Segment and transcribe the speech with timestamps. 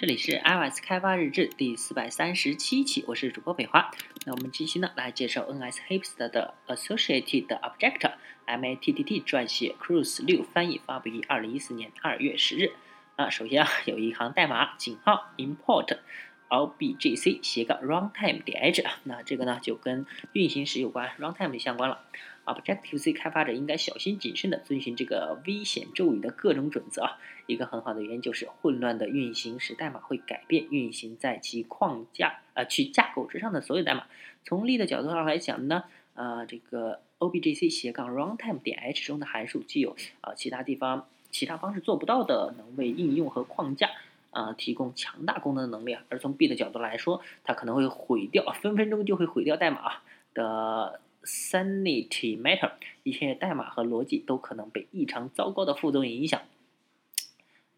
[0.00, 3.90] 这里是 iOS 开发日志第四百三十七期，我是主播北华。
[4.24, 12.72] 那我们这期呢来介绍 NSHipster 的 Associated Object，MATTT 撰写，Cruise 六翻译，发布于二零一四年二月十日。
[13.16, 15.98] 啊，首先啊有一行代码井号 import
[16.48, 22.00] objc 斜杠 runtime 点 h，那这个呢就跟运行时有关，runtime 相关了。
[22.52, 27.18] Objective C 开发者应该小心谨慎地遵循这个危险咒语的各种准则啊。
[27.46, 34.04] 一个很好的原因就是混乱的运行时代码会改变运行在其框架呃其架构之上的所有代码。
[34.44, 43.90] 从力的角度上来讲呢，呃，这个 objc 斜杠 runtime 点 h 中的函数具有啊其他地方其他方式做不到的，能为应用和框架
[44.30, 45.96] 啊提供强大功能的能力。
[46.08, 49.92] 而从 B 的角度来说，它可能会毁掉，分分钟就会毁掉代码
[50.34, 51.00] 的。
[51.22, 56.42] Sanity matter，一些代码和逻辑都可能被异常糟糕的副作用影响，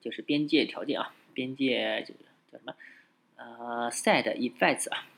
[0.00, 2.20] 就是边界条件啊，边界就叫
[2.52, 2.74] 什么？
[3.36, 5.08] 呃，side effects 啊。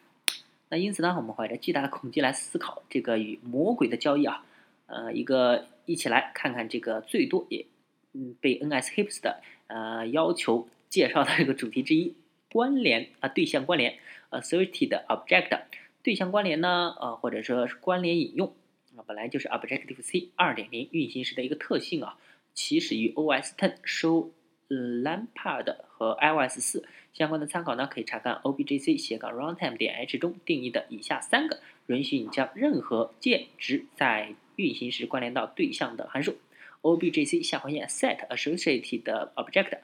[0.71, 4.45] 那因此呢，我们怀着巨大的恐惧来思考这个与魔鬼的交易啊，
[4.87, 7.67] 呃，一个一起来看看这个最多也
[8.13, 12.15] 嗯被 NS Hips 的呃要求介绍的这个主题之一——
[12.51, 13.99] 关联啊，对象关联
[14.31, 15.61] ，associated object。
[16.05, 18.55] 对象关联呢，呃，或者说是关联引用
[18.95, 22.19] 啊，本来就是 Objective C 二点零运行时的一个特性啊。
[22.53, 24.31] 起始于 OS Ten 收
[24.69, 36.37] Lampard 和 iOS 四相关的参考呢，可以查看 Objc 斜杠 Runtime 点 h 中定义的以下三个允许你将任何键值在运行时关联到对象的函数
[36.83, 39.79] ：Objc 下划线 Set Associated Object，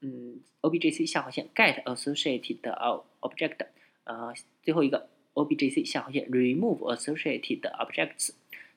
[0.00, 3.66] 嗯，Objc 下划线 Get Associated Object，
[4.04, 5.08] 呃，最后一个。
[5.34, 8.30] Objc 下划线 remove associated objects。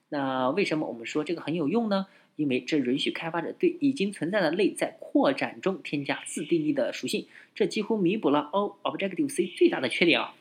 [0.10, 2.08] 那为什么我们说这个很有用呢？
[2.36, 10.36] 因为这允许开发者对已经存在的类在扩展中添加自定义的属性，这几乎弥补了 O Objective C 最大的缺点啊。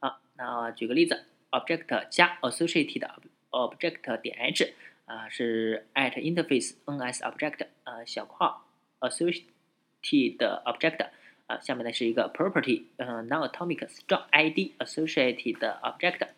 [0.00, 3.08] 啊，那举个例子，object 加 associated
[3.50, 4.72] object 点 h
[5.04, 8.66] 啊是 at interface ns object 啊小括号
[9.00, 11.10] associated object。
[11.48, 16.28] 啊，下面呢是一个 property，嗯，non-atomic strong ID associated object，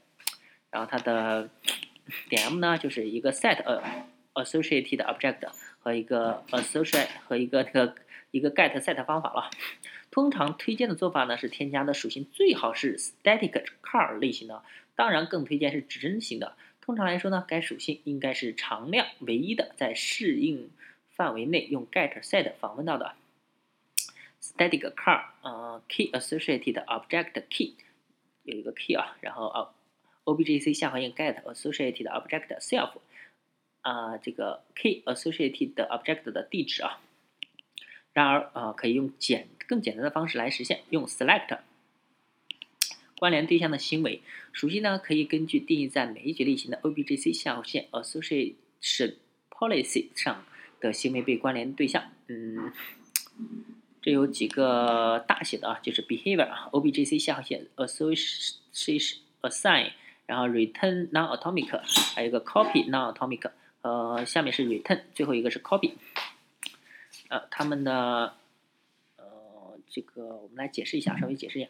[0.70, 1.50] 然后它的
[2.28, 3.60] 点 m 呢就是一个 set
[4.34, 5.40] associated object
[5.80, 7.96] 和一个 associate 和一个那个
[8.30, 9.50] 一个 get set 方法了。
[10.12, 14.62] 通常推荐的做法呢是添加的属性最好是 static car 类型的，
[14.94, 16.54] 当然更推荐是指针型的。
[16.80, 20.70] 通常来说呢，该属性应该是常量唯一的，在适应
[21.08, 23.14] 范围内用 get set 访问到的。
[24.42, 27.74] Static car，呃，key associated object key
[28.44, 29.70] 有一个 key 啊，然后啊
[30.24, 32.92] ，objc 下划线 get associated object self，
[33.82, 37.00] 啊，这个 key associated object 的地址啊，
[38.14, 41.58] 然而啊，可以用简更简单的方式来实现，用 select
[43.18, 44.22] 关联对象的行为
[44.52, 49.16] 熟悉呢，可以根据定义在每一级类型的 objc 下划线 association
[49.50, 50.44] policy 上
[50.80, 52.72] 的行为被关联对象，嗯。
[54.02, 59.92] 这有几个大写的啊，就是 behavior 啊，objc 下划线 association assign，
[60.26, 61.80] 然后 return non-atomic，
[62.14, 63.50] 还有一个 copy non-atomic，
[63.82, 65.92] 呃，下面是 return，最后一个是 copy，
[67.28, 68.34] 呃，它们的
[69.16, 71.68] 呃，这个我们来解释一下，稍微解释一下。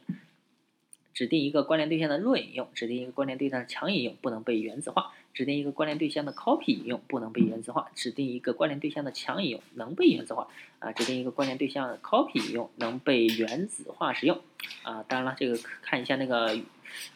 [1.12, 10.49] 指定一个关联对象的弱引用，指定一个关联对象的强引用不能被原子化；指定一个关联对象的 copy 引用不能被原子化；指定一个关联对象的强引用能被原子化。
[10.78, 14.41] 啊，指定一个关联对象 copy 引用能被原子化使用。
[14.82, 16.56] 啊，当然了，这个看一下那个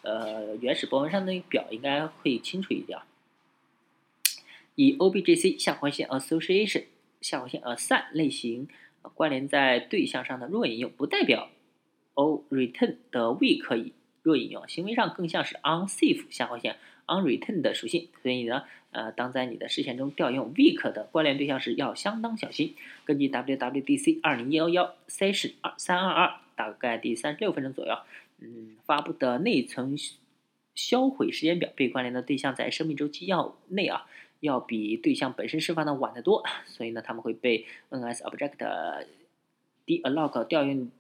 [0.03, 2.99] 呃原始博文上的表应该会清楚一点。
[4.75, 6.85] 以 objc 下划线 association
[7.21, 8.69] 下划线 assign 类型
[9.15, 11.49] 关联在对象上的弱引用，不代表。
[12.15, 13.93] O return 的 weak 引
[14.23, 16.77] 弱引用，行为上更像是 unsafe 下划线
[17.07, 22.75] unreturn 的属性，所以呢，呃，当在你的视线中调用 weak 的关联对象时，要相当小心。
[23.05, 27.95] 根据 WWDC 二零幺幺 session 二三二二，大概第三十六分钟左右，
[28.39, 29.95] 嗯，发布的内存
[30.75, 34.07] 销毁时间表，被关联的对象在生命周期要内啊，
[34.41, 39.05] 要比对象本身释放的晚得多，所以呢，他们会被 NS object
[39.85, 40.91] dealloc 调用。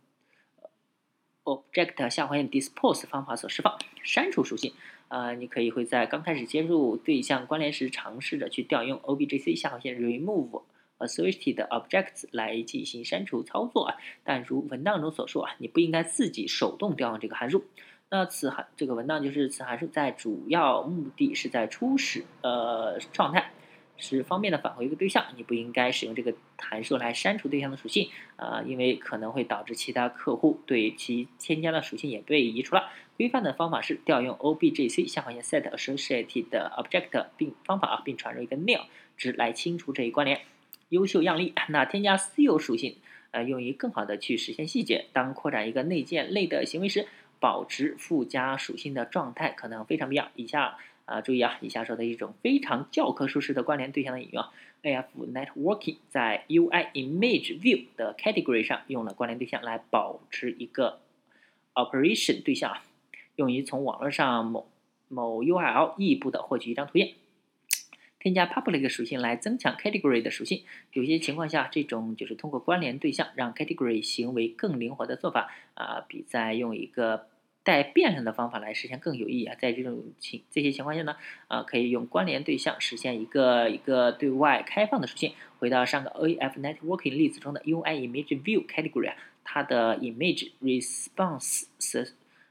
[1.44, 4.72] Object 下划线 dispose 方法所释放删除属性，
[5.08, 10.62] 呃，你可以会在刚开始接入对象关联时，尝试着去调用 Objc 下划线 remove
[10.98, 13.96] associated objects 来进行删除操作啊。
[14.24, 17.64] 但如文档中所说啊，你不应该自己手动调用这个函数。
[18.10, 23.50] 那此函这个文档就是此函数在主要目的是在初始呃状态，
[23.96, 32.90] 是方便的返回一个对象，你不应该使用这个函数来删除对象的属性啊，因为可能会导致其他客户对其添加的属性也被移除了。
[33.16, 38.82] 规范的方法是调用 objc 下划线 set associated object 并方法啊，并传入一个 nil
[39.16, 40.40] 值来清除这一关联。
[40.88, 42.96] 优秀样例，那添加私有属性，
[43.30, 45.06] 呃，用于更好的去实现细节。
[45.12, 47.06] 当扩展一个内建类的行为时，
[47.38, 50.28] 保持附加属性的状态可能非常必要。
[50.34, 50.76] 以下。
[51.04, 51.58] 啊，注意啊！
[51.60, 54.44] 以下说的一种非常教科书式的关联对象的引用
[54.82, 61.00] ，AF Networking 在 UI Image View 的 category 上用了关联对象来保持一个
[61.74, 62.82] operation 对象啊，
[63.36, 64.66] 用于从网络上某
[65.08, 67.14] 某 URL 异步的获取一张图片。
[68.18, 70.64] 添加 public 属性来增强 category 的属性，
[70.94, 77.26] 有些情况下，这种就是通过关联对象让 category 行为更灵活的做法啊，比在用一个
[77.64, 79.56] 带变量的方法来实现更有意义啊！
[79.58, 81.16] 在这种情这些情况下呢，
[81.48, 85.32] 啊，可以用关联对象实现一个一个对外开放的属性。
[85.58, 91.64] 回到上个 AF Networking 例子中的 UI Image View Category 啊，它的 Image Response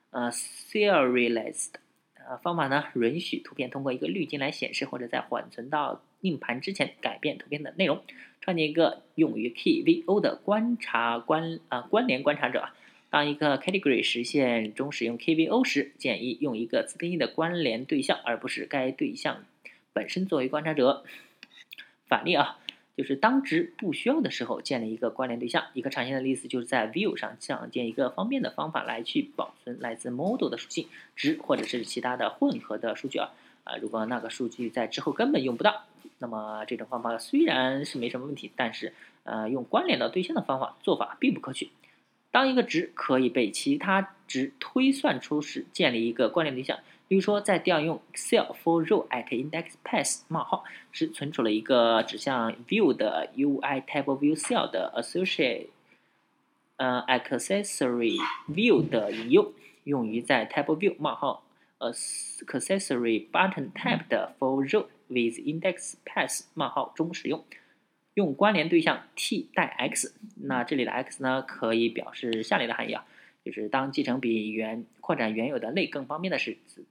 [0.10, 1.74] 呃 Serialized
[2.16, 8.02] 呃方法呢，允许图片通过一个滤镜来显示，或者在缓存到硬盘之前改变图片的内容。
[8.42, 12.68] 创建一个用于 KVO 的观察关啊关联观察者。
[13.14, 19.46] 当一个 category 实现中使用 KVO 时，建议用一个自定义的关联对象，而不是该对象
[19.94, 21.04] 本身作为观察者。
[22.08, 22.58] 反例啊，
[22.98, 25.66] 就是当值不需要的时候，建立一个关联对象。
[25.74, 33.30] 一个常见的例子就是在 View 上想建一个方便的方法来去保存来自 model 的属性值，或者是其他的混合的数据啊。
[33.64, 35.86] 啊，如果那个数据在之后根本用不到，
[36.18, 38.92] 那么这种方法虽然是没什么问题，但是
[39.24, 41.70] 呃，用关联的对象的方法做法并不可取。
[42.34, 46.80] 当一个值可以被其他值推算出时，建立一个关联对象。
[47.08, 55.68] 比如说，在调用 Excel for row at index path 冒号时，存储了一个指向 view 的 UI table view cell 的 associate
[56.78, 58.18] 呃 accessory
[58.50, 59.54] view 的引用，
[59.84, 61.44] 用于在 table view 冒号
[61.78, 67.46] accessory button type 的 for row with index path 冒号中使用。
[68.16, 73.06] 用关联对象替代 x，那这里的 x 呢，可以表示下列的含义啊，
[73.44, 76.86] 就是当继承比原扩展原有的类更方便的是子，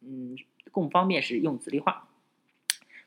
[0.00, 0.36] 嗯，
[0.70, 2.08] 更方便时用子例化，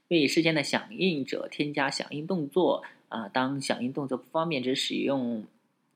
[0.09, 5.45] 为事件的响应者添加响应动作啊，当响应动作不方便时使用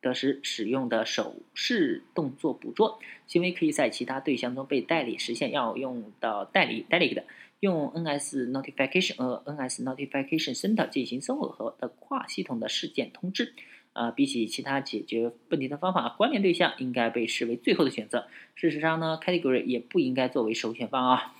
[0.01, 7.23] 的时，使用的手势动作捕捉行为可以在其他对象中被代理实现，要用到代理 delegate。
[7.59, 13.53] 用 NS Notification 和 NS Notification Center 进行综合的跨系统的事件通知。
[13.93, 18.27] 啊，比起其他解决问题的方法，关联对象应该被视为最后的选择。
[18.53, 21.33] 事实上呢，Category 也不应该作为首选方啊。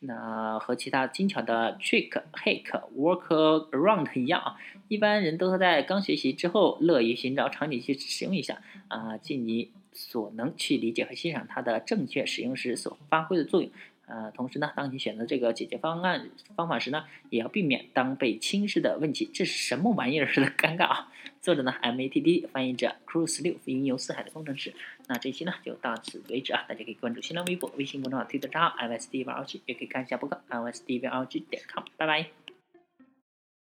[0.00, 4.56] 那和其他精巧的 Trick、Hack、Workaround 一样啊，
[4.88, 13.70] 一般人都在刚学习之后，乐于寻找场景去使用一下啊，尽你所能去理解和欣赏它的正确使用时所发挥的作用。
[14.10, 21.12] 呃，同时呢，当你选择这个解决方案方法时呢，也要避免当被轻视的问题这是什么玩意儿似的尴尬啊。
[21.40, 24.74] 作者呢，MATD 翻译者，Cruise 六云游四海的工程师。
[25.06, 32.39] 那这期呢就到此为止啊，大家可以关注新浪微博、微信公众号推特账号 msdvlg 也可以看一下博客 msdvlg 点 com 拜拜。